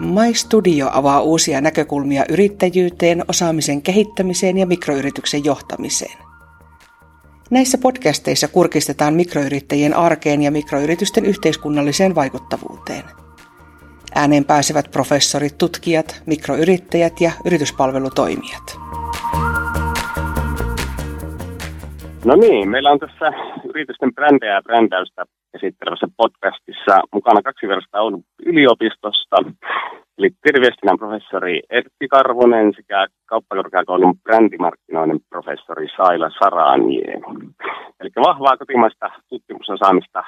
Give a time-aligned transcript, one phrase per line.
[0.00, 6.18] My Studio avaa uusia näkökulmia yrittäjyyteen, osaamisen kehittämiseen ja mikroyrityksen johtamiseen.
[7.50, 13.02] Näissä podcasteissa kurkistetaan mikroyrittäjien arkeen ja mikroyritysten yhteiskunnalliseen vaikuttavuuteen.
[14.14, 18.76] Ääneen pääsevät professorit, tutkijat, mikroyrittäjät ja yrityspalvelutoimijat.
[22.24, 23.32] No niin, meillä on tässä
[23.64, 29.36] yritysten brändejä ja brändäystä esittelevässä podcastissa mukana kaksi versta on yliopistosta,
[30.18, 37.52] eli terveestinnän professori Erkki Karvonen sekä kauppakorkeakoulun brändimarkkinoinnin professori Saila Saraniemi.
[38.00, 40.24] Eli vahvaa kotimaista tutkimusosaamista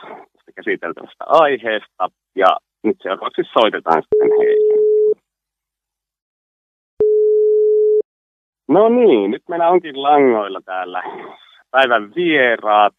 [0.56, 4.74] käsiteltävästä aiheesta, ja nyt seuraavaksi soitetaan sitten heille.
[8.68, 11.02] No niin, nyt meillä onkin langoilla täällä
[11.72, 12.94] päivän vieraat.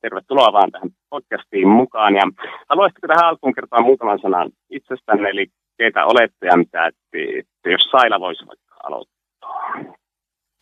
[0.00, 2.14] Tervetuloa vaan tähän podcastiin mukaan.
[2.14, 2.22] Ja
[2.68, 5.46] haluaisitko tähän alkuun kertoa muutaman sanan itsestänne, eli
[5.78, 9.18] keitä olette ja mitä, että jos Saila voisi vaikka aloittaa.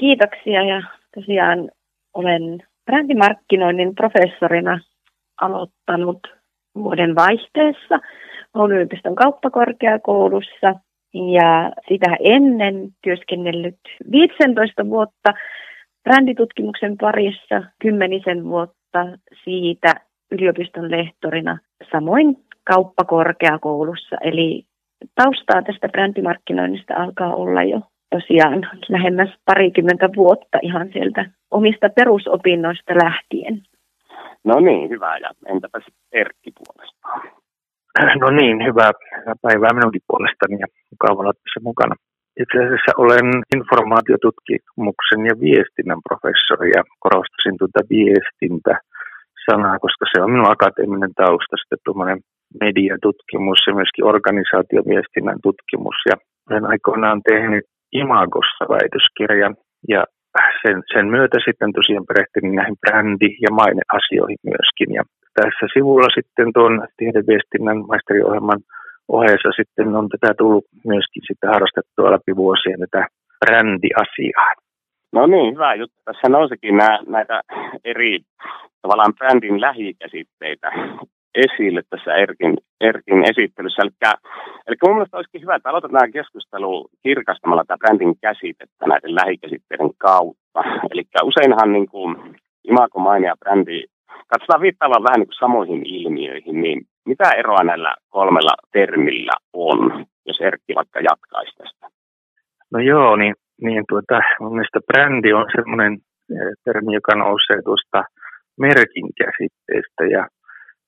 [0.00, 0.83] Kiitoksia ja
[1.14, 1.70] tosiaan
[2.14, 4.80] olen brändimarkkinoinnin professorina
[5.41, 6.20] aloittanut
[6.74, 7.98] vuoden vaihteessa
[8.55, 10.74] Oulun yliopiston kauppakorkeakoulussa
[11.14, 13.78] ja sitä ennen työskennellyt
[14.12, 15.34] 15 vuotta
[16.06, 19.00] bränditutkimuksen parissa, kymmenisen vuotta
[19.44, 19.94] siitä
[20.32, 21.58] yliopiston lehtorina,
[21.92, 24.16] samoin kauppakorkeakoulussa.
[24.20, 24.62] Eli
[25.14, 33.62] taustaa tästä brändimarkkinoinnista alkaa olla jo tosiaan lähemmäs parikymmentä vuotta ihan sieltä omista perusopinnoista lähtien.
[34.44, 35.18] No niin, hyvä.
[35.18, 35.78] Ja entäpä
[36.12, 37.20] Erkki puolestaan?
[38.20, 38.90] No niin, hyvää,
[39.20, 41.94] hyvää päivää minunkin puolestani ja mukava olla tässä mukana.
[42.42, 48.75] Itse asiassa olen informaatiotutkimuksen ja viestinnän professori ja korostasin tuota viestintä
[49.51, 52.20] sanaa, koska se on minun akateeminen tausta, sitten tuommoinen
[52.64, 55.98] mediatutkimus ja myöskin organisaatioviestinnän tutkimus.
[56.11, 56.17] Ja
[56.51, 59.55] olen aikoinaan tehnyt Imagossa väitöskirjan
[59.92, 60.01] ja
[60.63, 64.91] sen, sen myötä sitten tosiaan perehtyin näihin brändi- ja maineasioihin myöskin.
[64.98, 65.02] Ja
[65.39, 68.61] tässä sivulla sitten tuon tiedeviestinnän maisteriohjelman
[69.08, 73.06] ohessa sitten on tätä tullut myöskin sitten harrastettua läpi vuosien tätä
[73.40, 74.52] brändiasiaa.
[75.12, 75.96] No niin, hyvä juttu.
[76.05, 77.40] Tässä nousikin nää, näitä
[77.84, 78.20] eri
[78.83, 80.68] tavallaan brändin lähikäsitteitä
[81.34, 83.83] esille tässä Erkin, Erkin esittelyssä.
[83.83, 84.12] Eli,
[84.66, 90.61] eli mun mielestä olisikin hyvä, että aloitetaan keskustelu kirkastamalla tätä brändin käsitettä näiden lähikäsitteiden kautta.
[90.90, 92.16] Eli useinhan niin kuin
[92.64, 93.84] imago, maine ja brändi
[94.27, 100.40] katsotaan viittaavan vähän niin kuin samoihin ilmiöihin, niin mitä eroa näillä kolmella termillä on, jos
[100.40, 101.86] Erkki vaikka jatkaisi tästä?
[102.72, 108.05] No joo, niin, niin tuota, mun mielestä brändi on semmoinen eh, termi, joka nousee tuosta
[108.61, 110.28] merkin käsitteestä ja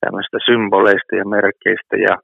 [0.00, 2.14] tämmöistä symboleista ja merkeistä ja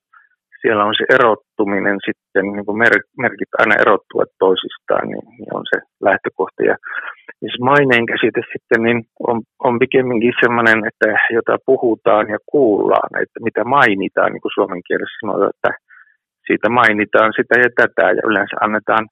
[0.64, 5.64] siellä on se erottuminen sitten, niin kuin mer- merkit aina erottuvat toisistaan, niin, niin on
[5.72, 6.60] se lähtökohta.
[6.70, 6.76] Ja
[7.38, 9.36] siis maineen käsite sitten niin on,
[9.66, 11.06] on pikemminkin sellainen, että
[11.38, 15.72] jota puhutaan ja kuullaan, että mitä mainitaan, niin kuin suomen kielessä sanotaan, että
[16.46, 19.04] siitä mainitaan sitä ja tätä ja yleensä annetaan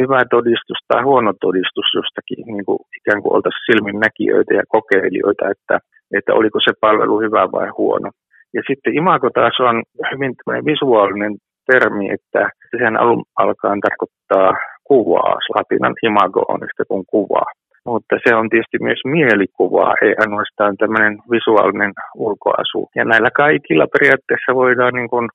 [0.00, 5.76] hyvä todistus tai huono todistus jostakin, niin kuin ikään kuin oltaisiin silminnäkijöitä ja kokeilijoita, että,
[6.16, 8.10] että oliko se palvelu hyvä vai huono.
[8.54, 9.82] Ja sitten imago taas on
[10.12, 10.32] hyvin
[10.64, 11.34] visuaalinen
[11.72, 14.50] termi, että sehän alun alkaen tarkoittaa
[14.84, 15.34] kuvaa.
[15.54, 17.42] Latinan imago on sitten kuin kuva.
[17.84, 22.88] Mutta se on tietysti myös mielikuva, ei ainoastaan tämmöinen visuaalinen ulkoasu.
[22.96, 25.28] Ja näillä kaikilla periaatteessa voidaan niin kuin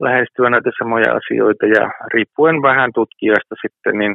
[0.00, 1.84] lähestyä näitä samoja asioita ja
[2.14, 4.14] riippuen vähän tutkijasta sitten, niin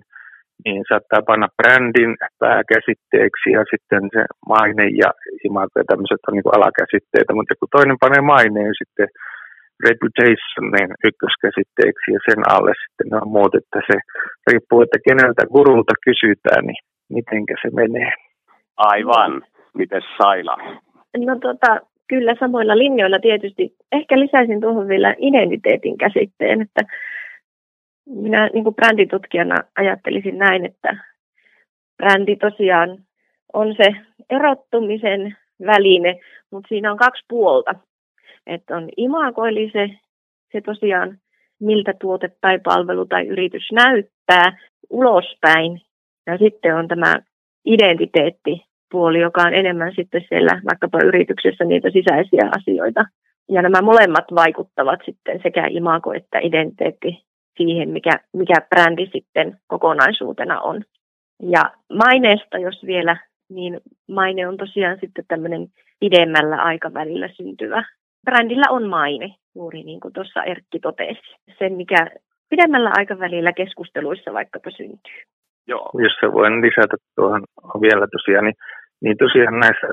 [0.66, 4.22] niin saattaa panna brändin pääkäsitteeksi ja sitten se
[4.52, 5.10] maine ja
[5.48, 9.10] imago ja tämmöiset on niin alakäsitteitä, mutta kun toinen panee maineen sitten
[9.88, 13.96] reputation niin ykköskäsitteeksi ja sen alle sitten on muut, että se
[14.48, 16.82] riippuu, että keneltä gurulta kysytään, niin
[17.18, 18.12] mitenkä se menee.
[18.78, 19.34] Aivan.
[19.78, 20.58] Miten Saila?
[21.18, 23.64] No tota, kyllä samoilla linjoilla tietysti.
[23.92, 26.82] Ehkä lisäisin tuohon vielä identiteetin käsitteen, että
[28.10, 30.98] minä niin kuin bränditutkijana ajattelisin näin, että
[31.98, 32.98] brändi tosiaan
[33.54, 33.96] on se
[34.30, 36.20] erottumisen väline,
[36.52, 37.76] mutta siinä on kaksi puolta.
[38.48, 39.90] Että on imago, eli se,
[40.52, 41.18] se tosiaan,
[41.60, 44.58] miltä tuote tai palvelu tai yritys näyttää
[44.90, 45.82] ulospäin.
[46.28, 47.16] Ja sitten on tämä
[47.66, 53.06] identiteettipuoli, joka on enemmän sitten siellä vaikkapa yrityksessä niitä sisäisiä asioita.
[53.50, 57.29] Ja nämä molemmat vaikuttavat sitten sekä imago että identiteetti
[57.60, 60.82] siihen, mikä, mikä brändi sitten kokonaisuutena on.
[61.44, 61.64] Ja
[61.94, 63.18] maineesta, jos vielä,
[63.50, 65.68] niin maine on tosiaan sitten tämmöinen
[66.00, 67.84] pidemmällä aikavälillä syntyvä.
[68.26, 71.36] Brändillä on maine, juuri niin kuin tuossa Erkki totesi.
[71.60, 72.08] Se, mikä
[72.50, 75.20] pidemmällä aikavälillä keskusteluissa vaikkapa syntyy.
[75.68, 75.90] Joo.
[76.06, 77.44] Jos se voin lisätä tuohon
[77.82, 78.60] vielä tosiaan, niin,
[79.04, 79.88] niin tosiaan näissä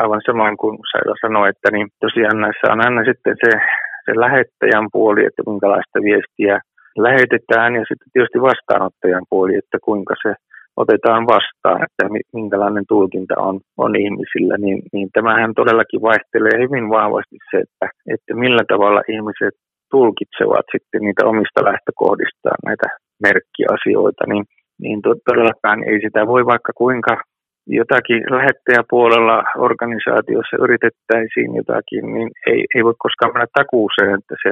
[0.00, 3.50] aivan samoin kuin Saila sanoi, että niin tosiaan näissä on aina sitten se,
[4.04, 6.60] se lähettäjän puoli, että minkälaista viestiä
[7.02, 10.34] lähetetään ja sitten tietysti vastaanottajan puoli, että kuinka se
[10.76, 12.02] otetaan vastaan, että
[12.32, 18.32] minkälainen tulkinta on, on ihmisillä, niin, niin tämähän todellakin vaihtelee hyvin vahvasti se, että, että
[18.34, 19.54] millä tavalla ihmiset
[19.90, 22.88] tulkitsevat sitten niitä omista lähtökohdistaan näitä
[23.26, 24.44] merkkiasioita, niin,
[24.82, 24.98] niin
[25.28, 27.14] todellakaan ei sitä voi vaikka kuinka
[27.66, 29.38] jotakin lähettäjäpuolella
[29.68, 34.50] organisaatiossa yritettäisiin jotakin, niin ei, ei voi koskaan mennä takuuseen, että se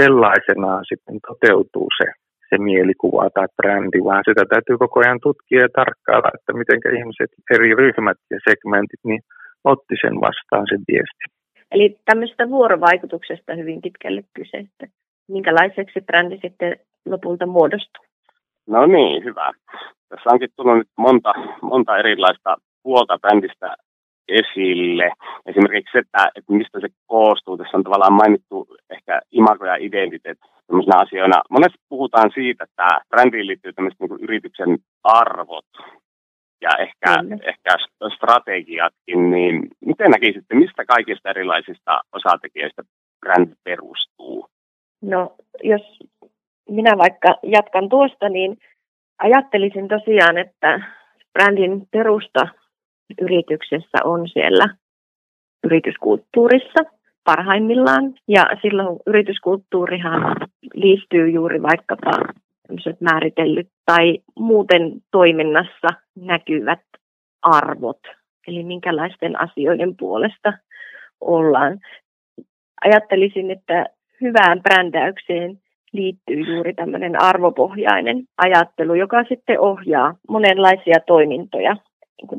[0.00, 2.06] sellaisenaan sitten toteutuu se,
[2.48, 7.30] se mielikuva tai brändi, vaan sitä täytyy koko ajan tutkia ja tarkkailla, että miten ihmiset,
[7.54, 9.22] eri ryhmät ja segmentit, niin
[9.64, 11.24] otti sen vastaan sen viesti.
[11.72, 14.86] Eli tämmöistä vuorovaikutuksesta hyvin pitkälle kyse, että
[15.28, 18.04] minkälaiseksi brändi sitten lopulta muodostuu.
[18.66, 19.52] No niin, hyvä.
[20.08, 23.76] Tässä onkin tullut nyt monta, monta erilaista puolta brändistä
[24.28, 25.12] esille.
[25.46, 27.56] Esimerkiksi se, että, että mistä se koostuu.
[27.56, 31.42] Tässä on tavallaan mainittu ehkä imago ja identiteetti tämmöisenä asioina.
[31.50, 35.66] Monesti puhutaan siitä, että brändiin liittyy tämmöiset niin yrityksen arvot
[36.60, 37.32] ja ehkä, mm.
[37.32, 37.70] ehkä
[38.16, 42.82] strategiatkin, niin miten näkisitte, mistä kaikista erilaisista osatekijöistä
[43.20, 44.46] brändi perustuu?
[45.02, 45.98] No, jos
[46.68, 48.56] minä vaikka jatkan tuosta, niin
[49.18, 50.80] ajattelisin tosiaan, että
[51.32, 52.48] brändin perusta
[53.20, 54.64] yrityksessä on siellä
[55.64, 56.84] yrityskulttuurissa
[57.24, 58.14] parhaimmillaan.
[58.28, 60.36] Ja silloin yrityskulttuurihan
[60.74, 62.10] liittyy juuri vaikkapa
[63.00, 66.80] määritellyt tai muuten toiminnassa näkyvät
[67.42, 68.00] arvot,
[68.46, 70.52] eli minkälaisten asioiden puolesta
[71.20, 71.80] ollaan.
[72.84, 73.86] Ajattelisin, että
[74.20, 75.58] hyvään brändäykseen
[75.92, 81.76] liittyy juuri tämmöinen arvopohjainen ajattelu, joka sitten ohjaa monenlaisia toimintoja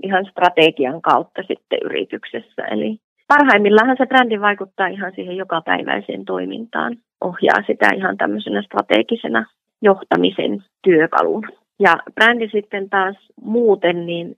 [0.03, 2.61] ihan strategian kautta sitten yrityksessä.
[2.71, 2.97] Eli
[3.27, 9.45] parhaimmillaan se brändi vaikuttaa ihan siihen jokapäiväiseen toimintaan, ohjaa sitä ihan tämmöisenä strategisena
[9.81, 11.47] johtamisen työkaluna.
[11.79, 14.35] Ja brändi sitten taas muuten, niin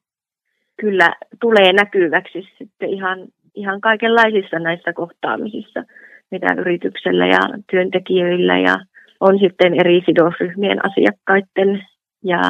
[0.82, 3.20] kyllä tulee näkyväksi sitten ihan,
[3.56, 5.84] ihan kaikenlaisissa näissä kohtaamisissa,
[6.32, 7.40] mitä yrityksellä ja
[7.72, 8.76] työntekijöillä ja
[9.20, 11.86] on sitten eri sidosryhmien asiakkaiden
[12.24, 12.42] ja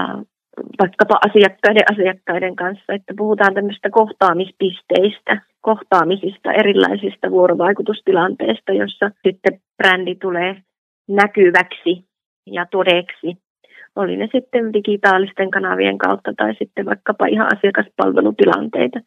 [0.81, 10.55] vaikkapa asiakkaiden asiakkaiden kanssa, että puhutaan tämmöistä kohtaamispisteistä, kohtaamisista, erilaisista vuorovaikutustilanteista, jossa sitten brändi tulee
[11.07, 12.05] näkyväksi
[12.45, 13.37] ja todeksi.
[13.95, 18.99] Oli ne sitten digitaalisten kanavien kautta tai sitten vaikkapa ihan asiakaspalvelutilanteita.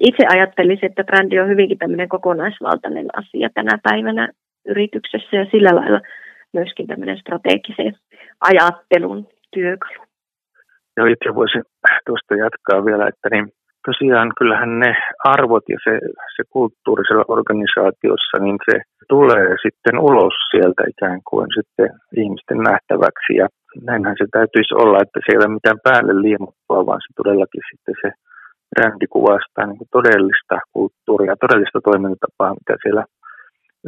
[0.00, 4.28] Itse ajattelisin, että brändi on hyvinkin tämmöinen kokonaisvaltainen asia tänä päivänä
[4.66, 6.00] yrityksessä ja sillä lailla
[6.52, 7.96] myöskin tämmöinen strategisen
[8.40, 10.05] ajattelun työkalu.
[10.96, 11.62] Ja itse voisin
[12.06, 13.46] tuosta jatkaa vielä, että niin
[13.88, 14.90] tosiaan kyllähän ne
[15.34, 15.92] arvot ja se,
[16.36, 18.76] se kulttuurisella organisaatiossa, niin se
[19.08, 21.88] tulee sitten ulos sieltä ikään kuin sitten
[22.22, 23.32] ihmisten nähtäväksi.
[23.40, 23.46] Ja
[23.88, 27.94] näinhän se täytyisi olla, että se ei ole mitään päälle liimuttua, vaan se todellakin sitten
[28.02, 28.08] se
[28.72, 33.04] brändi kuvastaa niin todellista kulttuuria, todellista toimintatapaa, mitä siellä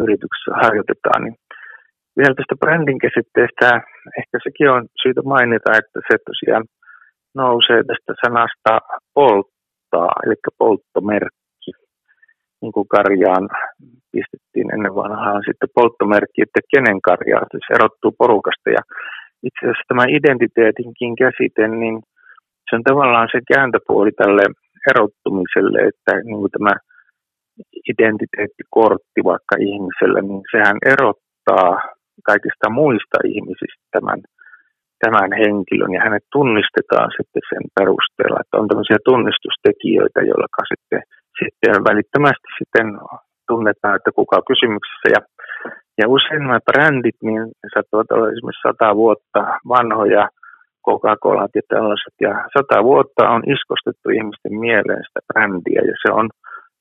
[0.02, 1.20] yrityksessä harjoitetaan.
[1.24, 1.36] Niin
[2.18, 3.66] vielä tästä brändin käsitteestä
[4.20, 6.64] ehkä sekin on syytä mainita, että se tosiaan
[7.42, 8.72] nousee tästä sanasta
[9.14, 11.70] polttaa, eli polttomerkki.
[12.60, 13.46] Niin kuin karjaan
[14.12, 18.68] pistettiin ennen vanhaan sitten polttomerkki, että kenen karjaa se erottuu porukasta.
[18.76, 18.82] Ja
[19.48, 21.96] itse asiassa tämä identiteetinkin käsite, niin
[22.66, 24.44] se on tavallaan se kääntöpuoli tälle
[24.90, 26.74] erottumiselle, että niin kuin tämä
[27.92, 31.70] identiteettikortti vaikka ihmiselle, niin sehän erottaa
[32.30, 34.20] kaikista muista ihmisistä tämän
[35.04, 41.02] tämän henkilön ja hänet tunnistetaan sitten sen perusteella, että on tämmöisiä tunnistustekijöitä, joilla sitten,
[41.40, 42.86] sitten välittömästi sitten
[43.50, 45.08] tunnetaan, että kuka on kysymyksessä.
[45.14, 45.20] Ja,
[46.00, 49.40] ja usein nämä brändit, niin saattavat olla esimerkiksi sata vuotta
[49.74, 50.24] vanhoja,
[50.86, 56.26] Coca-Colat ja tällaiset, ja sata vuotta on iskostettu ihmisten mieleen sitä brändiä, ja se on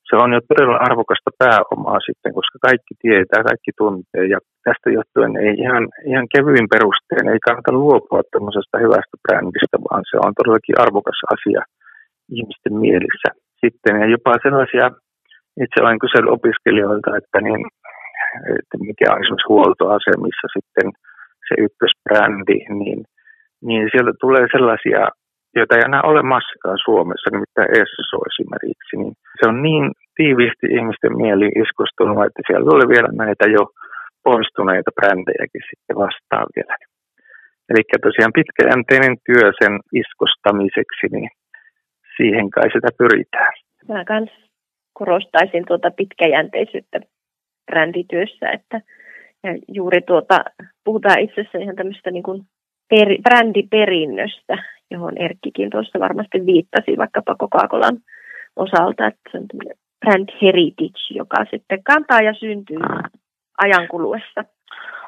[0.08, 5.32] se on jo todella arvokasta pääomaa sitten, koska kaikki tietää, kaikki tuntee ja tästä johtuen
[5.44, 10.80] ei ihan, ihan kevyin perusteen, ei kannata luopua tämmöisestä hyvästä brändistä, vaan se on todellakin
[10.84, 11.62] arvokas asia
[12.38, 13.28] ihmisten mielissä.
[13.62, 14.86] Sitten ja jopa sellaisia,
[15.64, 17.62] itse olen kysellyt opiskelijoilta, että, niin,
[18.60, 20.86] että mikä on esimerkiksi huoltoasemissa sitten
[21.46, 23.00] se ykkösbrändi, niin,
[23.68, 25.02] niin sieltä tulee sellaisia
[25.60, 29.84] joita ei enää ole massakaan Suomessa, nimittäin Esso esimerkiksi, niin se on niin
[30.18, 33.62] tiiviisti ihmisten mieli iskostunut, että siellä oli vielä näitä jo
[34.28, 36.74] poistuneita brändejäkin sitten vastaan vielä.
[37.70, 41.30] Eli tosiaan pitkäjänteinen työ sen iskostamiseksi, niin
[42.16, 43.52] siihen kai sitä pyritään.
[43.88, 44.30] Mä kans
[44.92, 46.98] korostaisin tuota pitkäjänteisyyttä
[47.66, 48.80] brändityössä, että
[49.44, 50.38] ja juuri tuota,
[50.84, 52.42] puhutaan itse asiassa ihan tämmöistä niin kuin
[52.88, 54.56] per, brändiperinnöstä,
[54.90, 57.98] johon Erkkikin tuossa varmasti viittasi vaikkapa Coca-Colan
[58.56, 59.46] osalta, että se on
[60.00, 62.78] brand heritage, joka sitten kantaa ja syntyy
[63.58, 64.44] ajan kuluessa.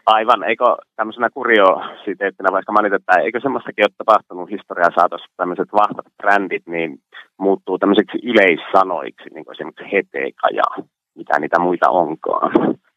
[0.06, 0.64] Aivan, eikö
[0.96, 6.98] tämmöisenä kuriositeettina vaikka mainita, että eikö semmoistakin ole tapahtunut historian saatossa, tämmöiset vahvat brändit niin
[7.38, 10.84] muuttuu tämmöiseksi yleissanoiksi, niin kuin esimerkiksi Heteka ja
[11.14, 12.52] mitä niitä muita onkaan.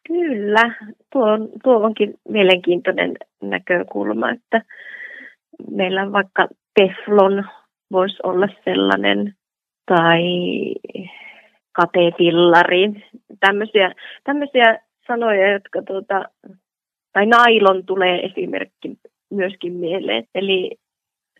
[0.08, 0.76] Kyllä,
[1.14, 4.62] tuo, on, tuo onkin mielenkiintoinen näkökulma, että
[5.72, 6.48] meillä vaikka
[6.80, 7.46] Teflon
[7.92, 9.34] voisi olla sellainen,
[9.86, 10.24] tai
[11.72, 12.90] katepillari,
[13.40, 13.92] tämmöisiä,
[14.24, 16.26] tämmöisiä sanoja, jotka tuota,
[17.14, 18.98] tai nailon tulee esimerkki
[19.32, 20.24] myöskin mieleen.
[20.36, 20.72] Eli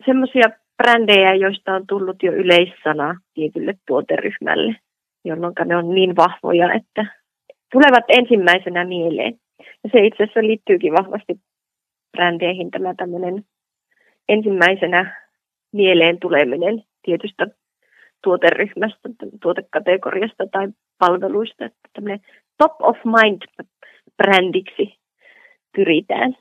[0.06, 4.76] semmoisia brändejä, joista on tullut jo yleissana tietylle tuoteryhmälle,
[5.24, 7.06] jolloin ne on niin vahvoja, että
[7.72, 9.34] tulevat ensimmäisenä mieleen.
[9.84, 11.34] Ja se itse asiassa liittyykin vahvasti
[12.12, 13.44] brändeihin tämä tämmöinen
[14.28, 15.24] ensimmäisenä
[15.72, 17.46] mieleen tuleminen tietystä
[18.24, 19.08] tuoteryhmästä,
[19.42, 20.68] tuotekategoriasta tai
[20.98, 22.20] palveluista, että tämmöinen
[22.58, 23.42] top of mind
[24.16, 24.86] brändiksi
[25.76, 26.36] pyritään.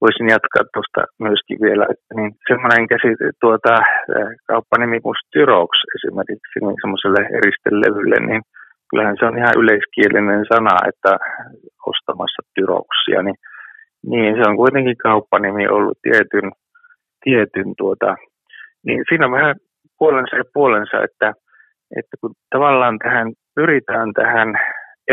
[0.00, 3.74] Voisin jatkaa tuosta myöskin vielä, että niin semmoinen käsite, tuota,
[4.50, 8.42] kauppanimi kuin Styrox esimerkiksi niin semmoiselle eristelevylle, niin
[8.90, 11.12] kyllähän se on ihan yleiskielinen sana, että
[11.90, 13.38] ostamassa Tyroksia, niin,
[14.10, 16.48] niin se on kuitenkin kauppanimi ollut tietyn,
[17.24, 18.14] tietyn tuota,
[18.86, 19.56] niin siinä on vähän
[19.98, 21.28] puolensa ja puolensa, että,
[21.98, 24.48] että kun tavallaan tähän pyritään tähän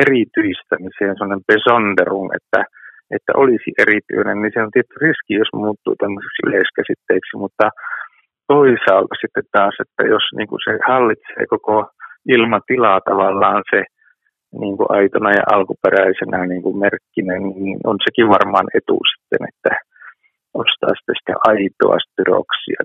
[0.02, 2.62] erityistämiseen, sellainen besonderung, että,
[3.16, 7.66] että olisi erityinen, niin se on tietty riski, jos muuttuu tämmöiseksi yleiskäsitteeksi, mutta
[8.54, 11.78] toisaalta sitten taas, että jos niin kuin se hallitsee koko
[12.36, 13.80] ilmatilaa tavallaan se
[14.62, 19.72] niin kuin aitona ja alkuperäisenä niin kuin merkkinen, niin on sekin varmaan etu sitten, että
[20.54, 22.82] ostaa sitä aitoa styroksia.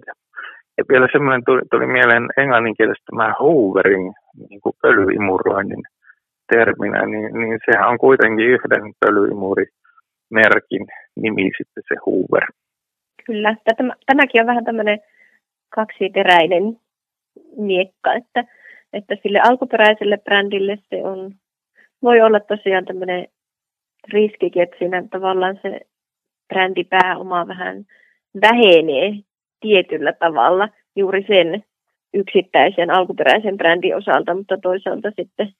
[0.78, 4.12] Ja vielä semmoinen tuli, tuli mieleen englanninkielistä tämä hoovering,
[4.48, 5.84] niin kuin pölyimuroinnin
[6.54, 10.84] terminä, niin, niin sehän on kuitenkin yhden pölyimurimerkin
[11.22, 12.46] nimi sitten se Hoover.
[13.26, 14.98] Kyllä, tämä, tämäkin on vähän tämmöinen
[15.74, 16.64] kaksiteräinen
[17.56, 18.44] miekka, että,
[18.92, 21.34] että sille alkuperäiselle brändille se on,
[22.02, 23.26] voi olla tosiaan tämmöinen
[24.12, 25.80] riskikin, että siinä tavallaan se
[26.48, 27.84] brändipääoma vähän
[28.40, 29.12] vähenee
[29.60, 31.64] tietyllä tavalla juuri sen
[32.14, 35.52] yksittäisen alkuperäisen brändin osalta, mutta toisaalta sitten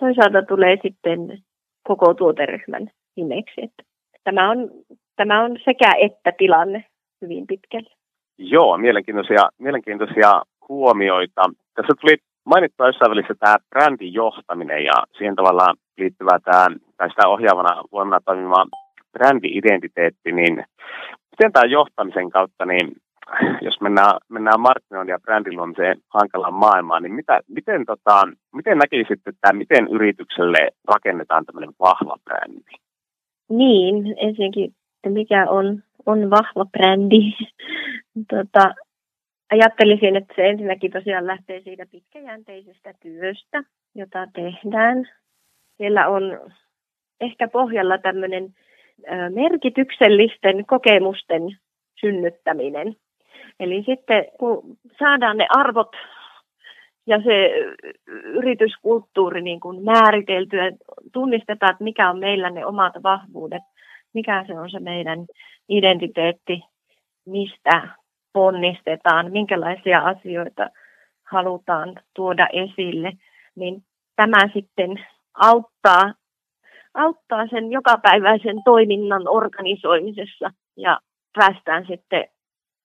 [0.00, 1.42] toisaalta tulee sitten
[1.82, 3.60] koko tuoteryhmän nimeksi.
[3.62, 3.82] Että
[4.24, 4.70] tämä, on,
[5.16, 6.84] tämä on sekä että tilanne
[7.22, 7.90] hyvin pitkälle.
[8.38, 11.42] Joo, mielenkiintoisia, mielenkiintoisia huomioita.
[11.74, 12.16] Tässä tuli
[12.50, 16.66] mainittua jossain välissä tämä brändin johtaminen ja siihen tavallaan liittyvä tämä,
[16.96, 18.66] tai sitä ohjaavana voimana toimiva
[19.12, 20.64] brändi-identiteetti, niin
[21.30, 22.86] miten tämä johtamisen kautta, niin
[23.60, 28.22] jos mennään, mennään markkinoinnin ja brändin luomiseen hankalaan maailmaan, niin mitä, miten, tota,
[28.54, 32.74] miten näkisit, että miten yritykselle rakennetaan tämmöinen vahva brändi?
[33.48, 37.32] Niin, ensinnäkin, että mikä on, on vahva brändi.
[38.30, 38.74] tota,
[39.50, 43.62] ajattelisin, että se ensinnäkin tosiaan lähtee siitä pitkäjänteisestä työstä,
[43.94, 45.08] jota tehdään.
[45.76, 46.40] Siellä on
[47.20, 48.54] ehkä pohjalla tämmöinen
[49.34, 51.42] merkityksellisten kokemusten
[52.00, 52.96] synnyttäminen.
[53.60, 55.92] Eli sitten kun saadaan ne arvot
[57.06, 57.50] ja se
[58.24, 60.72] yrityskulttuuri niin kuin määriteltyä,
[61.12, 63.62] tunnistetaan, että mikä on meillä ne omat vahvuudet,
[64.14, 65.26] mikä se on se meidän
[65.68, 66.62] identiteetti,
[67.26, 67.88] mistä
[68.32, 70.70] ponnistetaan, minkälaisia asioita
[71.24, 73.12] halutaan tuoda esille,
[73.54, 73.84] niin
[74.16, 76.14] tämä sitten auttaa,
[76.94, 81.00] auttaa sen jokapäiväisen toiminnan organisoimisessa ja
[81.38, 82.24] päästään sitten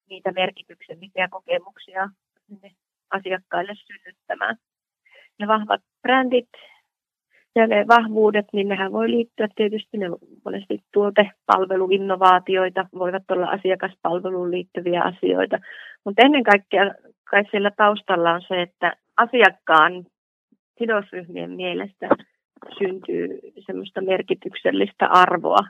[0.09, 2.09] niitä merkityksellisiä kokemuksia
[3.11, 4.55] asiakkaille synnyttämään.
[5.39, 6.49] Ne vahvat brändit
[7.55, 10.07] ne vahvuudet, niin nehän voi liittyä tietysti, ne
[10.45, 15.59] monesti tuote, palvelu, innovaatioita, voivat olla asiakaspalveluun liittyviä asioita.
[16.05, 16.91] Mutta ennen kaikkea
[17.31, 20.05] kai siellä taustalla on se, että asiakkaan
[20.79, 22.09] sidosryhmien mielestä
[22.77, 25.67] syntyy semmoista merkityksellistä arvoa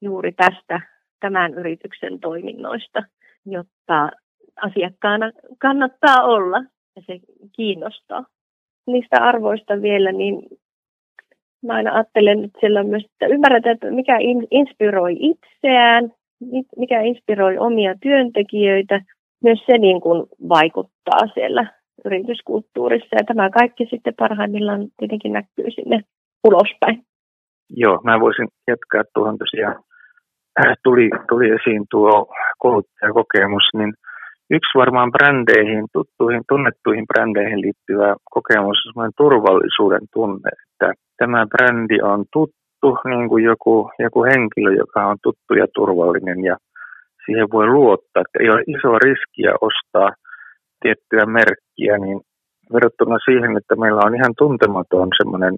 [0.00, 0.80] juuri tästä
[1.20, 3.02] tämän yrityksen toiminnoista
[3.46, 4.10] jotta
[4.56, 6.58] asiakkaana kannattaa olla
[6.96, 7.20] ja se
[7.56, 8.24] kiinnostaa.
[8.86, 10.42] Niistä arvoista vielä, niin
[11.66, 14.16] mä aina ajattelen, että siellä on myös, että ymmärretään, että mikä
[14.50, 16.12] inspiroi itseään,
[16.76, 19.00] mikä inspiroi omia työntekijöitä,
[19.44, 21.66] myös se niin kuin vaikuttaa siellä
[22.04, 23.16] yrityskulttuurissa.
[23.16, 26.00] Ja tämä kaikki sitten parhaimmillaan tietenkin näkyy sinne
[26.44, 27.02] ulospäin.
[27.70, 29.82] Joo, mä voisin jatkaa tuohon tosiaan.
[30.84, 33.94] Tuli, tuli esiin tuo kouluttajakokemus, niin
[34.56, 41.98] yksi varmaan brändeihin, tuttuihin, tunnettuihin brändeihin liittyvä kokemus on semmoinen turvallisuuden tunne, että tämä brändi
[42.12, 46.56] on tuttu, niin kuin joku, joku henkilö, joka on tuttu ja turvallinen ja
[47.24, 50.10] siihen voi luottaa, että ei ole isoa riskiä ostaa
[50.82, 52.20] tiettyä merkkiä, niin
[52.72, 55.54] verrattuna siihen, että meillä on ihan tuntematon semmoinen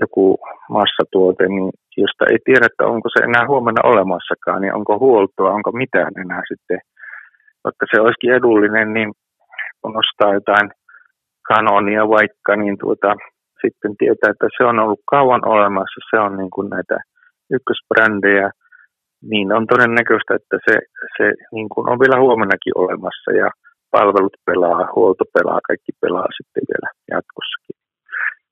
[0.00, 0.38] joku
[0.68, 5.72] massatuote, niin josta ei tiedä, että onko se enää huomenna olemassakaan, niin onko huoltoa, onko
[5.72, 6.80] mitään enää sitten.
[7.64, 9.12] Vaikka se olisikin edullinen, niin
[9.80, 10.70] kun ostaa jotain
[11.48, 13.14] kanonia vaikka, niin tuota,
[13.62, 16.96] sitten tietää, että se on ollut kauan olemassa, se on niin kuin näitä
[17.56, 18.50] ykkösbrändejä,
[19.30, 20.74] niin on todennäköistä, että se,
[21.16, 23.48] se niin kuin on vielä huomennakin olemassa ja
[23.90, 27.76] palvelut pelaa, huolto pelaa, kaikki pelaa sitten vielä jatkossakin.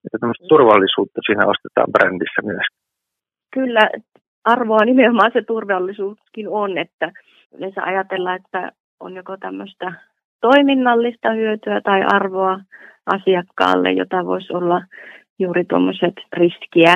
[0.04, 2.66] Että tämmöistä turvallisuutta siinä ostetaan brändissä myös.
[3.54, 3.84] Kyllä,
[4.44, 7.12] arvoa nimenomaan se turvallisuuskin on, että
[7.54, 9.92] yleensä ajatellaan, että on joko tämmöistä
[10.40, 12.60] toiminnallista hyötyä tai arvoa
[13.06, 14.82] asiakkaalle, jota voisi olla
[15.38, 16.94] juuri tuommoiset riskiä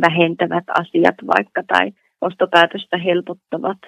[0.00, 1.90] vähentävät asiat vaikka tai
[2.20, 3.78] ostopäätöstä helpottavat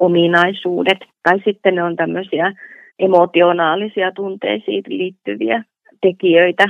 [0.00, 0.98] ominaisuudet.
[1.22, 2.52] Tai sitten ne on tämmöisiä
[2.98, 5.64] emotionaalisia tunteisiin liittyviä
[6.00, 6.64] tekijöitä,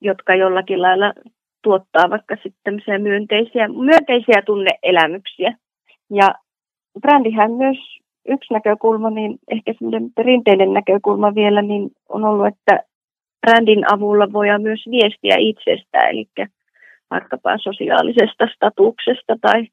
[0.00, 1.12] jotka jollakin lailla
[1.62, 5.56] tuottaa vaikka sitten myönteisiä, myönteisiä tunneelämyksiä.
[6.10, 6.34] Ja
[7.00, 7.78] brändihän myös
[8.28, 12.82] yksi näkökulma, niin ehkä semmoinen perinteinen näkökulma vielä, niin on ollut, että
[13.40, 16.26] brändin avulla voidaan myös viestiä itsestä, eli
[17.10, 19.66] vaikkapa sosiaalisesta statuksesta tai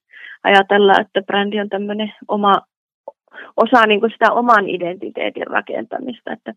[0.44, 2.54] ajatella, että brändi on tämmöinen oma
[3.58, 6.32] osa niin kuin sitä oman identiteetin rakentamista.
[6.32, 6.54] Että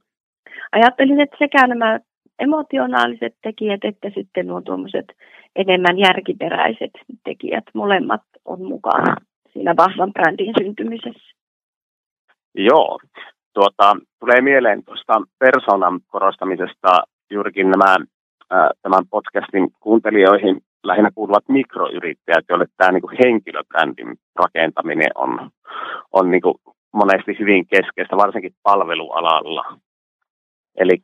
[0.72, 2.00] ajattelin, että sekä nämä
[2.38, 5.06] emotionaaliset tekijät että sitten nuo tuommoiset
[5.56, 6.90] enemmän järkiperäiset
[7.24, 9.16] tekijät, molemmat on mukana
[9.52, 11.34] siinä vahvan brändin syntymisessä.
[12.54, 12.98] Joo,
[13.54, 16.88] tuota, tulee mieleen tuosta persoonan korostamisesta
[17.30, 17.96] juurikin nämä
[18.82, 25.50] tämän podcastin kuuntelijoihin lähinnä kuuluvat mikroyrittäjät, joille tämä niin henkilöbrändin rakentaminen on,
[26.12, 26.54] on niin kuin
[26.92, 29.78] monesti hyvin keskeistä, varsinkin palvelualalla.
[30.78, 30.96] Eli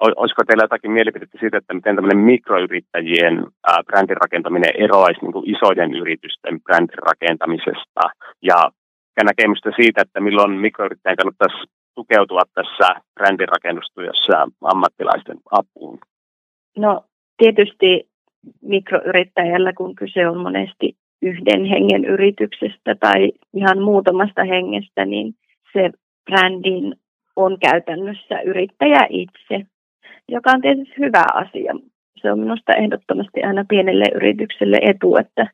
[0.00, 5.94] olisiko teillä jotakin mielipidettä siitä, että miten tämmöinen mikroyrittäjien ää, brändin rakentaminen eroaisi niin isojen
[5.94, 8.00] yritysten brändin rakentamisesta
[8.42, 8.70] ja,
[9.16, 11.56] ja näkemystä siitä, että milloin mikroyrittäjän kannattaisi
[11.94, 15.98] tukeutua tässä brändin rakennustyössä ammattilaisten apuun?
[16.78, 17.04] No
[17.36, 18.08] tietysti
[18.62, 25.34] mikroyrittäjällä, kun kyse on monesti yhden hengen yrityksestä tai ihan muutamasta hengestä, niin
[25.72, 25.90] se
[26.24, 26.94] brändin
[27.36, 29.66] on käytännössä yrittäjä itse,
[30.28, 31.74] joka on tietysti hyvä asia.
[32.20, 35.46] Se on minusta ehdottomasti aina pienelle yritykselle etu, että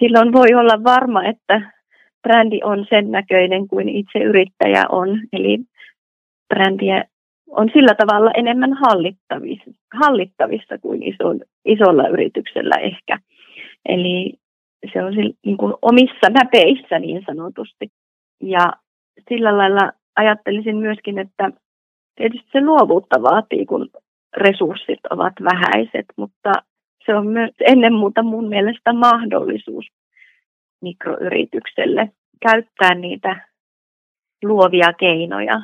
[0.00, 1.77] silloin voi olla varma, että
[2.22, 5.20] brändi on sen näköinen kuin itse yrittäjä on.
[5.32, 5.58] Eli
[6.48, 7.04] brändiä
[7.50, 13.18] on sillä tavalla enemmän hallittavissa, hallittavissa kuin iso, isolla yrityksellä ehkä.
[13.88, 14.34] Eli
[14.92, 17.88] se on niin kuin omissa näpeissä niin sanotusti.
[18.42, 18.72] Ja
[19.28, 21.50] sillä lailla ajattelisin myöskin, että
[22.16, 23.88] tietysti se luovuutta vaatii, kun
[24.36, 26.52] resurssit ovat vähäiset, mutta
[27.06, 29.86] se on myös ennen muuta mun mielestä mahdollisuus
[30.80, 32.10] mikroyritykselle
[32.42, 33.48] käyttää niitä
[34.44, 35.60] luovia keinoja,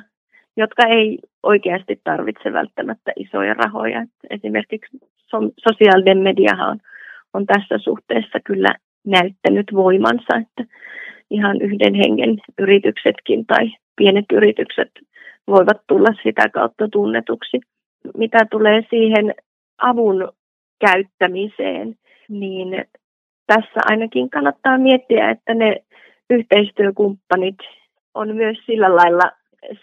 [0.56, 4.06] jotka ei oikeasti tarvitse välttämättä isoja rahoja.
[4.30, 4.98] Esimerkiksi
[5.68, 6.80] sosiaalinen mediahan on,
[7.34, 8.74] on tässä suhteessa kyllä
[9.06, 10.74] näyttänyt voimansa, että
[11.30, 14.90] ihan yhden hengen yrityksetkin tai pienet yritykset
[15.46, 17.60] voivat tulla sitä kautta tunnetuksi.
[18.16, 19.34] Mitä tulee siihen
[19.78, 20.32] avun
[20.80, 21.94] käyttämiseen,
[22.28, 22.84] niin
[23.46, 25.76] tässä ainakin kannattaa miettiä, että ne
[26.30, 27.58] yhteistyökumppanit
[28.14, 29.30] on myös sillä lailla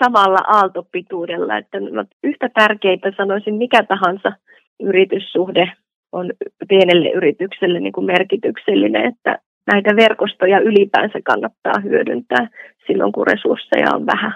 [0.04, 1.78] samalla aaltopituudella, että
[2.24, 4.32] yhtä tärkeitä, sanoisin mikä tahansa
[4.80, 5.72] yrityssuhde
[6.12, 6.32] on
[6.70, 9.40] pienelle yritykselle niin kuin merkityksellinen, että
[9.72, 12.48] näitä verkostoja ylipäänsä kannattaa hyödyntää
[12.88, 14.34] silloin, kun resursseja on vähän.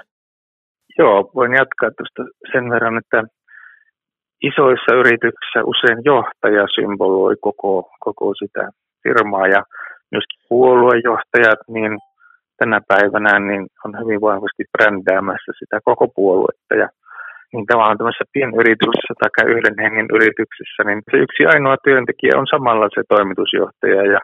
[0.97, 3.23] Joo, voin jatkaa tuosta sen verran, että
[4.43, 8.69] isoissa yrityksissä usein johtaja symboloi koko, koko sitä
[9.05, 9.61] firmaa ja
[10.11, 11.93] myöskin puoluejohtajat, niin
[12.59, 16.87] tänä päivänä niin on hyvin vahvasti brändäämässä sitä koko puoluetta ja
[17.53, 22.87] niin tavallaan tämmöisessä pienyrityksessä tai yhden hengen yrityksessä, niin se yksi ainoa työntekijä on samalla
[22.95, 24.19] se toimitusjohtaja ja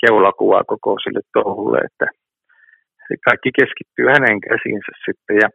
[0.00, 2.06] keulakuva koko sille touhulle, että
[3.28, 5.36] kaikki keskittyy hänen käsiinsä sitten.
[5.42, 5.48] Ja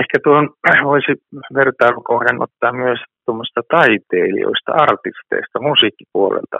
[0.00, 0.44] ehkä tuon
[0.90, 1.12] voisi
[1.58, 6.58] vertailukohdan ottaa myös tuommoista taiteilijoista, artisteista, musiikkipuolelta.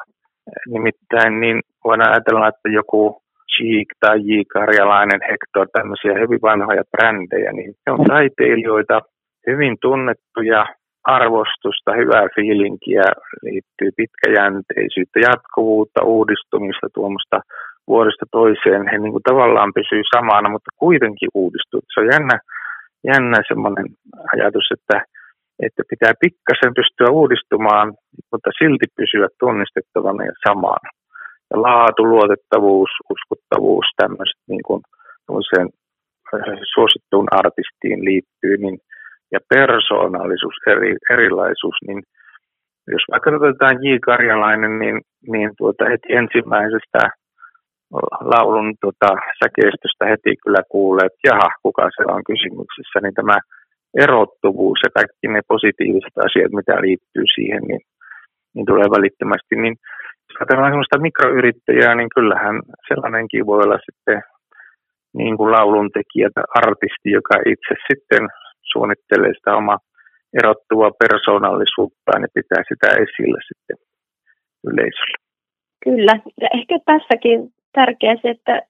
[0.66, 4.40] Nimittäin niin voidaan ajatella, että joku Cheek tai J.
[4.52, 9.00] Karjalainen, Hector, tämmöisiä hyvin vanhoja brändejä, niin ne on taiteilijoita,
[9.46, 10.66] hyvin tunnettuja,
[11.04, 13.02] arvostusta, hyvää fiilinkiä,
[13.42, 17.40] liittyy pitkäjänteisyyttä, jatkuvuutta, uudistumista, tuommoista
[17.86, 18.88] vuodesta toiseen.
[18.92, 21.80] He niin kuin tavallaan pysyy samana, mutta kuitenkin uudistuu.
[21.94, 22.36] Se on jännä,
[23.10, 23.86] jännä semmoinen
[24.34, 24.96] ajatus, että,
[25.64, 27.88] että pitää pikkasen pystyä uudistumaan,
[28.32, 30.88] mutta silti pysyä tunnistettavana ja samana.
[31.50, 34.82] Ja laatu, luotettavuus, uskottavuus, tämmöiset niin kuin
[36.74, 38.78] suosittuun artistiin liittyy, niin
[39.32, 42.02] ja persoonallisuus, eri, erilaisuus, niin
[42.94, 43.88] jos vaikka otetaan J.
[44.08, 45.00] Karjalainen, niin,
[45.32, 47.00] niin tuota heti ensimmäisestä
[48.32, 49.08] laulun tuota,
[49.44, 53.36] säkeistöstä heti kyllä kuulee, että jaha, kuka se on kysymyksessä, niin tämä
[54.04, 57.82] erottuvuus ja kaikki ne positiiviset asiat, mitä liittyy siihen, niin,
[58.54, 59.54] niin tulee välittömästi.
[59.62, 59.76] Niin
[60.26, 62.56] jos ajatellaan sellaista mikroyrittäjää, niin kyllähän
[62.88, 64.18] sellainenkin voi olla sitten
[65.20, 68.24] niin kuin lauluntekijä tai artisti, joka itse sitten
[68.72, 69.78] suunnittelee sitä omaa
[70.38, 73.76] erottuvaa persoonallisuuttaan ja pitää sitä esillä sitten
[74.68, 75.18] yleisölle.
[75.84, 77.38] Kyllä, ja ehkä tässäkin
[77.72, 78.62] tärkeää se, että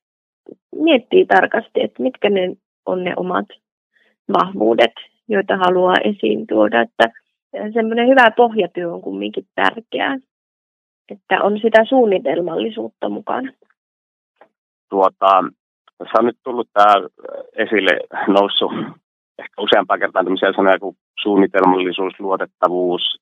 [0.75, 2.43] miettii tarkasti, että mitkä ne
[2.87, 3.47] on ne omat
[4.33, 4.95] vahvuudet,
[5.29, 6.81] joita haluaa esiin tuoda.
[6.81, 7.05] Että
[7.75, 10.19] semmoinen hyvä pohjatyö on kumminkin tärkeää,
[11.09, 13.53] että on sitä suunnitelmallisuutta mukana.
[14.91, 15.45] Tuota,
[15.99, 16.95] tässä on nyt tullut tämä
[17.57, 18.73] esille noussut
[19.39, 23.21] ehkä useampaan kertaan tämmöisiä sanoja kuin suunnitelmallisuus, luotettavuus,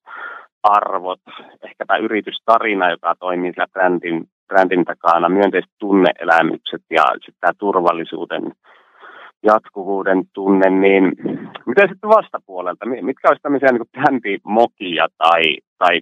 [0.63, 1.21] arvot,
[1.63, 8.53] ehkä tämä yritystarina, joka toimii sillä brändin, brändin takana, myönteiset tunneelämykset ja sitten tämä turvallisuuden
[9.45, 11.05] jatkuvuuden tunne, niin
[11.67, 15.43] miten sitten vastapuolelta, mitkä olisi tämmöisiä niin brändimokia tai,
[15.79, 16.01] tai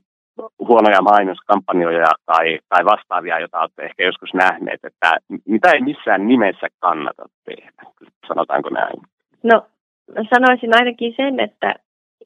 [0.59, 6.67] huonoja mainoskampanjoja tai, tai vastaavia, joita olette ehkä joskus nähneet, että mitä ei missään nimessä
[6.79, 7.83] kannata tehdä,
[8.29, 9.01] sanotaanko näin?
[9.43, 9.67] No
[10.35, 11.75] sanoisin ainakin sen, että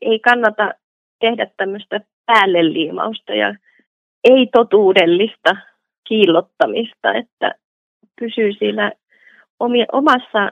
[0.01, 0.71] ei kannata
[1.21, 3.55] tehdä tämmöistä päälle liimausta ja
[4.25, 5.57] ei-totuudellista
[6.09, 7.55] kiillottamista, että
[8.21, 8.93] pysyy siinä
[9.93, 10.51] omassa,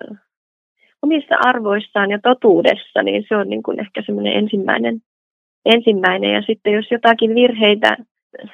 [1.05, 5.01] omissa arvoissaan ja totuudessa, niin se on niin kuin ehkä semmoinen ensimmäinen,
[5.65, 6.31] ensimmäinen.
[6.33, 7.97] Ja sitten jos jotakin virheitä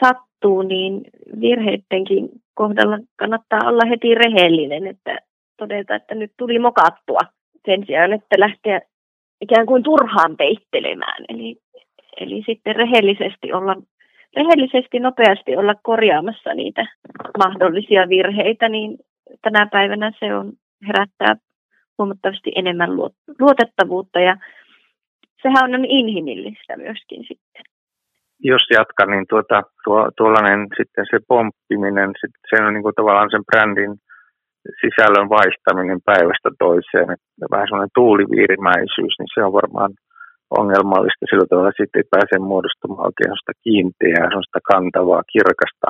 [0.04, 1.00] sattuu, niin
[1.40, 5.18] virheidenkin kohdalla kannattaa olla heti rehellinen, että
[5.56, 7.20] todeta, että nyt tuli mokattua
[7.66, 8.80] sen sijaan, että lähteä
[9.40, 11.24] ikään kuin turhaan peittelemään.
[11.28, 11.56] Eli,
[12.20, 13.76] eli sitten rehellisesti olla,
[14.36, 16.86] rehellisesti nopeasti olla korjaamassa niitä
[17.38, 18.98] mahdollisia virheitä, niin
[19.42, 20.52] tänä päivänä se on
[20.86, 21.36] herättää
[22.00, 22.90] huomattavasti enemmän
[23.40, 24.34] luotettavuutta ja
[25.42, 27.62] sehän on inhimillistä myöskin sitten.
[28.50, 32.10] Jos jatkan, niin tuota, tuo, tuollainen sitten se pomppiminen,
[32.48, 33.94] se on niin kuin tavallaan sen brändin
[34.80, 39.92] sisällön vaihtaminen päivästä toiseen, että vähän semmoinen tuuliviirimäisyys, niin se on varmaan
[40.60, 45.88] ongelmallista sillä tavalla, että sitten ei pääse muodostumaan oikein sellaista kiinteää, sellaista kantavaa, kirkasta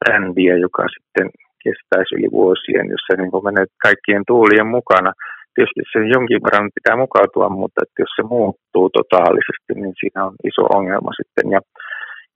[0.00, 1.26] brändiä, joka sitten
[1.64, 5.10] kestäisi yli vuosien, jos se niin menee kaikkien tuulien mukana.
[5.54, 10.34] Tietysti se jonkin verran pitää mukautua, mutta että jos se muuttuu totaalisesti, niin siinä on
[10.50, 11.46] iso ongelma sitten.
[11.54, 11.60] Ja,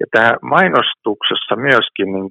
[0.00, 2.28] ja tämä mainostuksessa myöskin, niin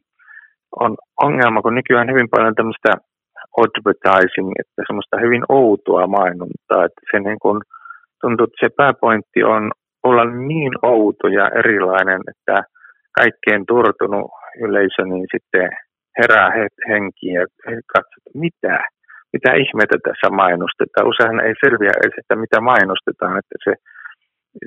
[0.84, 0.92] on
[1.28, 2.92] ongelma, kun nykyään hyvin paljon tämmöistä
[3.64, 7.58] advertising, että semmoista hyvin outoa mainontaa, että se niin kuin,
[8.22, 9.64] tuntuu, että se pääpointti on
[10.04, 12.64] olla niin outo ja erilainen, että
[13.20, 14.32] kaikkein turtunut
[14.66, 15.70] yleisö niin sitten
[16.20, 16.50] herää
[16.90, 17.46] henkiin ja
[17.94, 18.74] katsoo, että mitä,
[19.34, 21.10] mitä ihmettä tässä mainostetaan.
[21.12, 23.74] Useinhan ei selviä edes, että mitä mainostetaan, että se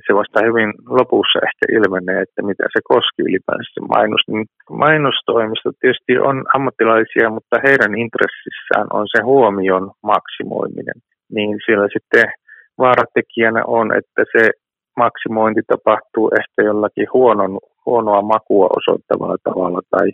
[0.06, 4.22] se vasta hyvin lopussa ehkä ilmenee, että mitä se koski ylipäänsä se mainos.
[4.28, 4.46] Niin
[4.84, 10.98] mainostoimistot tietysti on ammattilaisia, mutta heidän intressissään on se huomion maksimoiminen.
[11.34, 12.26] Niin siellä sitten
[12.78, 14.42] vaaratekijänä on, että se
[14.96, 20.08] maksimointi tapahtuu ehkä jollakin huonon, huonoa makua osoittavalla tavalla tai,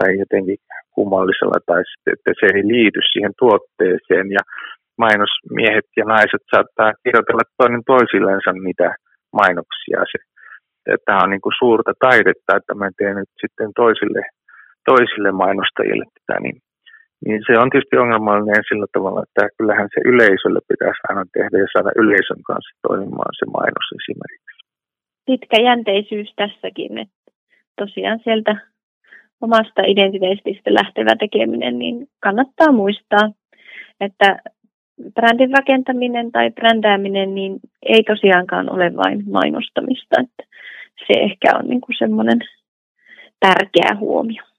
[0.00, 0.58] tai jotenkin
[0.94, 4.42] kummallisella tai sitten, että se ei liity siihen tuotteeseen ja
[5.04, 8.88] mainosmiehet ja naiset saattaa kirjoitella toinen toisillensa niitä
[9.40, 9.98] mainoksia.
[10.12, 10.18] Se,
[11.06, 14.22] tämä on niin kuin suurta taidetta, että mä teen nyt sitten toisille,
[14.90, 16.56] toisille mainostajille tätä, niin,
[17.24, 21.68] niin se on tietysti ongelmallinen sillä tavalla, että kyllähän se yleisölle pitäisi aina tehdä ja
[21.72, 24.60] saada yleisön kanssa toimimaan se mainos esimerkiksi.
[25.30, 27.20] Pitkäjänteisyys tässäkin, että
[27.82, 28.52] tosiaan sieltä
[29.40, 33.30] omasta identiteetistä lähtevä tekeminen, niin kannattaa muistaa
[34.00, 34.38] Että
[35.14, 40.20] brändin rakentaminen tai brändääminen niin ei tosiaankaan ole vain mainostamista.
[40.20, 40.42] Että
[41.06, 42.38] se ehkä on niin kuin semmoinen
[43.40, 44.49] tärkeä huomio.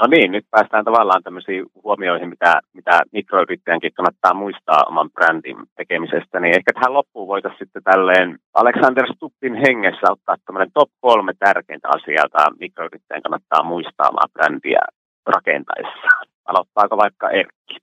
[0.00, 6.40] No niin, nyt päästään tavallaan tämmöisiin huomioihin, mitä, mitä mikroyrittäjänkin kannattaa muistaa oman brändin tekemisestä.
[6.40, 11.88] Niin ehkä tähän loppuun voitaisiin sitten tälleen Alexander Stuppin hengessä ottaa tämmöinen top kolme tärkeintä
[11.96, 14.82] asiaa, jota mikroyrittäjän kannattaa muistaa omaa brändiä
[15.34, 16.24] rakentaessaan.
[16.50, 17.76] Aloittaako vaikka Erkki?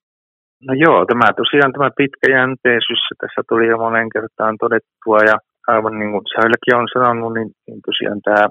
[0.67, 5.35] No joo, tämä tosiaan tämä pitkäjänteisyys, tässä tuli jo monen kertaan todettua ja
[5.73, 8.43] aivan niin kuin Säyläkin on sanonut, niin, niin tosiaan tämä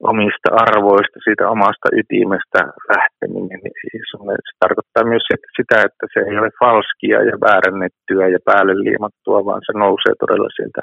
[0.00, 2.60] omista arvoista, siitä omasta ytimestä
[2.94, 4.18] lähteminen, niin siis se
[4.60, 5.26] tarkoittaa myös
[5.58, 10.48] sitä, että se ei ole falskia ja väärännettyä ja päälle liimattua, vaan se nousee todella
[10.56, 10.82] sieltä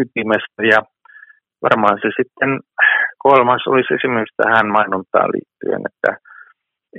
[0.00, 0.60] ytimestä.
[0.72, 0.80] Ja
[1.66, 2.50] varmaan se sitten
[3.26, 6.12] kolmas olisi esimerkiksi tähän mainontaan liittyen, että,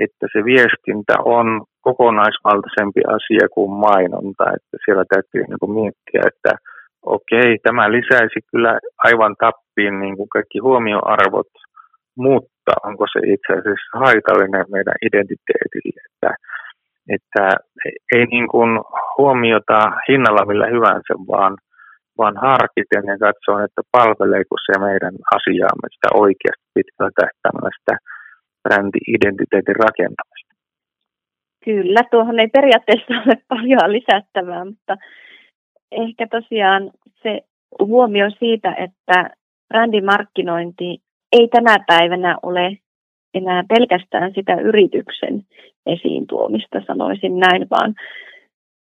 [0.06, 1.48] että se viestintä on
[1.88, 6.52] kokonaisvaltaisempi asia kuin mainonta, että siellä täytyy niin miettiä, että
[7.06, 11.52] okei, tämä lisäisi kyllä aivan tappiin niin kuin kaikki huomioarvot,
[12.18, 16.32] mutta onko se itse asiassa haitallinen meidän identiteetille, että,
[17.16, 17.46] että
[18.16, 18.72] ei niin kuin
[19.18, 21.58] huomiota hinnalla millä hyvänsä, vaan,
[22.18, 27.96] vaan harkiten ja katsoa, että palveleeko se meidän asiaamme sitä oikeasti pitkällä tähtäimellä sitä
[28.64, 30.54] brändi-identiteetin rakentamista.
[31.66, 34.96] Kyllä, tuohon ei periaatteessa ole paljon lisättävää, mutta
[35.92, 36.92] ehkä tosiaan
[37.24, 37.42] se
[37.80, 39.30] huomio siitä, että
[39.68, 42.78] brändimarkkinointi ei tänä päivänä ole
[43.34, 45.44] enää pelkästään sitä yrityksen
[45.86, 47.96] esiin tuomista, sanoisin näin, vaan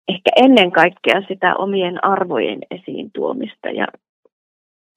[0.07, 3.69] ehkä ennen kaikkea sitä omien arvojen esiin tuomista.
[3.69, 3.87] Ja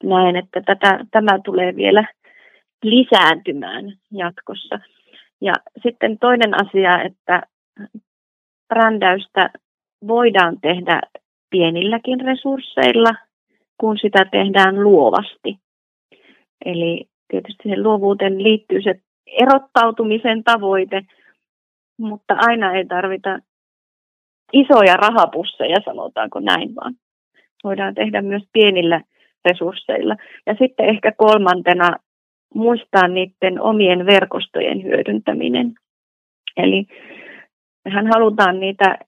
[0.02, 2.04] näen, että tätä, tämä tulee vielä
[2.82, 4.80] lisääntymään jatkossa.
[5.40, 7.42] Ja sitten toinen asia, että
[8.68, 9.50] brändäystä
[10.08, 11.00] voidaan tehdä
[11.50, 13.10] pienilläkin resursseilla,
[13.80, 15.58] kun sitä tehdään luovasti.
[16.64, 18.94] Eli tietysti sen luovuuteen liittyy se
[19.26, 21.02] erottautumisen tavoite,
[21.98, 23.38] mutta aina ei tarvita
[24.52, 26.94] isoja rahapusseja, sanotaanko näin vaan.
[27.64, 29.00] Voidaan tehdä myös pienillä
[29.44, 30.16] resursseilla.
[30.46, 31.90] Ja sitten ehkä kolmantena
[32.54, 35.74] muistaa niiden omien verkostojen hyödyntäminen.
[36.56, 36.86] Eli
[37.84, 38.98] mehän halutaan niitä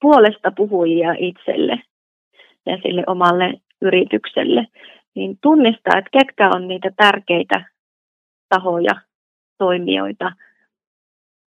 [0.00, 1.82] puolesta puhujia itselle
[2.66, 4.66] ja sille omalle yritykselle,
[5.14, 7.64] niin tunnistaa, että ketkä on niitä tärkeitä
[8.48, 8.94] tahoja,
[9.58, 10.32] toimijoita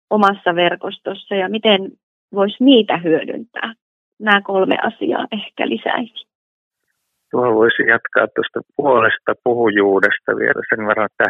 [0.10, 1.92] omassa verkostossa ja miten
[2.34, 3.74] voisi niitä hyödyntää.
[4.20, 6.28] Nämä kolme asiaa ehkä lisäisi.
[7.32, 11.30] Tuo voisi jatkaa tuosta puolesta puhujuudesta vielä sen verran, että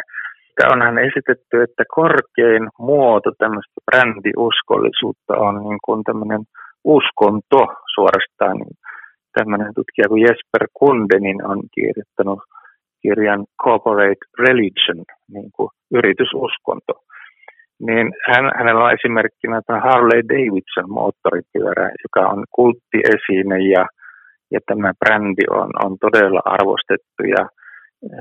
[0.73, 6.41] onhan esitetty, että korkein muoto tämmöistä brändiuskollisuutta on niin kuin tämmöinen
[6.83, 7.59] uskonto
[7.95, 8.57] suorastaan.
[8.57, 8.75] Niin
[9.37, 12.41] tämmöinen tutkija kuin Jesper Kundenin on kirjoittanut
[13.01, 14.99] kirjan Corporate Religion,
[15.33, 15.69] niin kuin
[15.99, 16.93] yritysuskonto.
[17.87, 23.83] Niin hän, hänellä on esimerkkinä tämä Harley Davidson moottoripyörä, joka on kulttiesine ja,
[24.53, 27.43] ja tämä brändi on, on todella arvostettu ja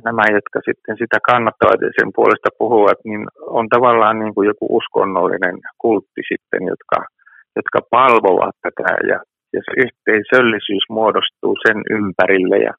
[0.04, 3.22] nämä, jotka sitten sitä kannattavat ja sen puolesta puhuvat, niin
[3.58, 6.98] on tavallaan niin kuin joku uskonnollinen kultti sitten, jotka
[7.58, 9.18] jotka palvovat tätä ja,
[9.54, 12.74] ja se yhteisöllisyys muodostuu sen ympärille ja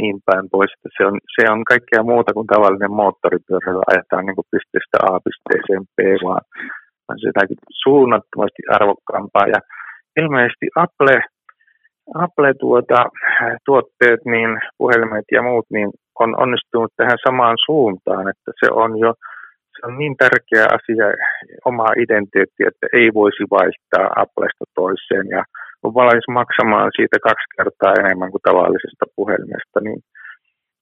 [0.00, 0.72] niin päin pois.
[0.72, 5.20] Että se, on, se on kaikkea muuta kuin tavallinen moottoripyörä, jolla ajetaan niin pisteestä A
[5.26, 6.44] pisteeseen B, vaan
[7.08, 9.46] on se jotakin suunnattomasti arvokkaampaa.
[9.54, 9.60] Ja
[10.20, 11.16] ilmeisesti Apple,
[12.24, 13.00] Apple tuota,
[13.66, 15.90] tuotteet, niin puhelimet ja muut, niin
[16.22, 19.14] on onnistunut tähän samaan suuntaan, että se on jo
[19.80, 21.06] se on niin tärkeä asia
[21.64, 25.42] omaa identiteettiä, että ei voisi vaihtaa Applesta toiseen ja
[25.84, 30.00] on valmis maksamaan siitä kaksi kertaa enemmän kuin tavallisesta puhelimesta, niin,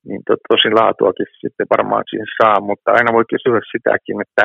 [0.06, 4.44] niin to, tosin laatuakin sitten varmaan siihen saa, mutta aina voi kysyä sitäkin, että,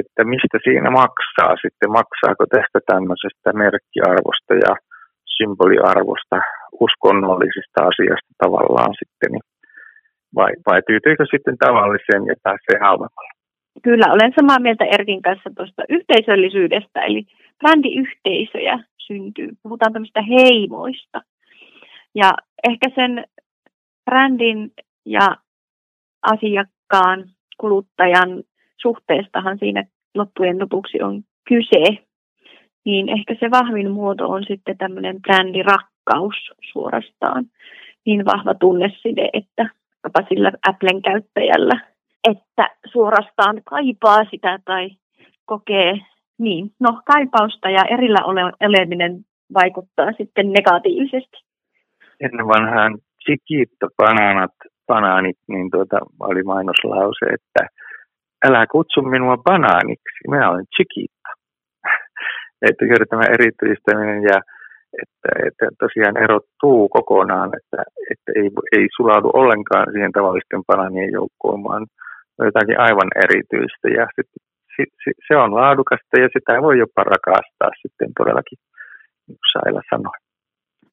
[0.00, 4.72] että mistä siinä maksaa sitten, maksaako tästä tämmöisestä merkkiarvosta ja
[5.36, 6.36] symboliarvosta,
[6.84, 9.46] uskonnollisesta asiasta tavallaan sitten, niin
[10.38, 13.39] vai, vai tyytyykö sitten tavalliseen ja pääsee halvemmalla?
[13.82, 17.26] Kyllä, olen samaa mieltä Erkin kanssa tuosta yhteisöllisyydestä, eli
[17.58, 19.48] brändiyhteisöjä syntyy.
[19.62, 21.22] Puhutaan tämmöistä heimoista.
[22.14, 22.32] Ja
[22.68, 23.24] ehkä sen
[24.04, 24.72] brändin
[25.06, 25.36] ja
[26.22, 27.24] asiakkaan,
[27.58, 28.42] kuluttajan
[28.82, 32.02] suhteestahan siinä loppujen lopuksi on kyse.
[32.84, 36.34] Niin ehkä se vahvin muoto on sitten tämmöinen brändirakkaus
[36.72, 37.44] suorastaan.
[38.06, 39.68] Niin vahva tunneside, että
[40.28, 41.80] sillä Applen käyttäjällä
[42.24, 44.90] että suorastaan kaipaa sitä tai
[45.44, 45.92] kokee
[46.38, 51.36] Niin, no kaipausta ja erillä ole- oleminen vaikuttaa sitten negatiivisesti.
[52.20, 54.54] Ennen vanhaan Chiquito bananat,
[54.86, 57.62] banaanit, niin tuota, oli mainoslause, että
[58.46, 61.30] älä kutsu minua banaaniksi, minä olen Chiquito.
[62.68, 64.38] että kyllä tämä erityistäminen ja
[65.02, 71.64] että, että tosiaan erottuu kokonaan, että, että ei, ei sulaudu ollenkaan siihen tavallisten bananien joukkoon,
[71.64, 71.86] vaan
[72.44, 74.30] jotakin aivan erityistä ja sit,
[74.76, 78.58] sit, sit, se on laadukasta ja sitä voi jopa rakastaa sitten todellakin,
[79.26, 80.18] niin kuin sanoi.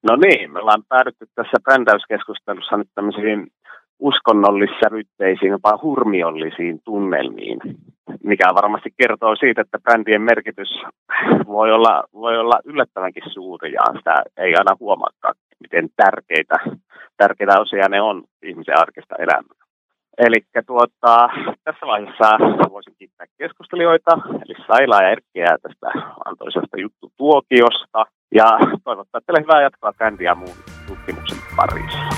[0.07, 3.47] No niin, me ollaan päädytty tässä brändäyskeskustelussa nyt tämmöisiin
[3.99, 7.59] uskonnollissävytteisiin, jopa hurmiollisiin tunnelmiin,
[8.23, 10.81] mikä varmasti kertoo siitä, että brändien merkitys
[11.47, 16.55] voi olla, voi olla yllättävänkin suuri ja sitä ei aina huomaakaan, miten tärkeitä,
[17.17, 19.56] tärkeitä osia ne on ihmisen arkista elämää.
[20.17, 21.29] Eli tuota,
[21.63, 22.37] tässä vaiheessa
[22.71, 24.11] voisin kiittää keskustelijoita,
[24.45, 25.87] eli Sailaa ja Erkkiä tästä
[26.25, 28.05] antoisesta juttutuokiosta.
[28.35, 28.45] Ja
[28.83, 32.16] toivottaa teille hyvää jatkoa brändi ja muun tutkimuksen parissa.